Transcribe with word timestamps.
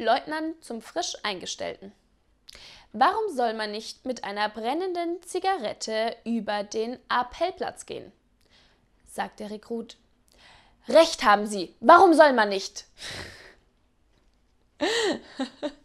Leutnant 0.00 0.64
zum 0.64 0.82
frisch 0.82 1.16
Eingestellten. 1.22 1.92
Warum 2.92 3.32
soll 3.32 3.54
man 3.54 3.70
nicht 3.70 4.04
mit 4.04 4.24
einer 4.24 4.48
brennenden 4.48 5.22
Zigarette 5.22 6.16
über 6.24 6.64
den 6.64 6.98
Appellplatz 7.08 7.86
gehen? 7.86 8.10
sagt 9.06 9.38
der 9.40 9.50
Rekrut. 9.50 9.96
Recht 10.88 11.24
haben 11.24 11.46
Sie. 11.46 11.74
Warum 11.80 12.14
soll 12.14 12.32
man 12.32 12.48
nicht? 12.48 12.86